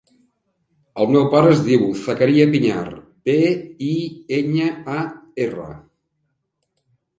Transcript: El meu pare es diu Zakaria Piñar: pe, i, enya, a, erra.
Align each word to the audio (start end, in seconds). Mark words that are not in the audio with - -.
El 1.03 1.09
meu 1.15 1.27
pare 1.33 1.51
es 1.55 1.61
diu 1.67 1.83
Zakaria 2.05 2.47
Piñar: 2.55 2.87
pe, 3.29 3.37
i, 3.91 3.93
enya, 4.41 4.73
a, 4.97 5.07
erra. 5.49 5.71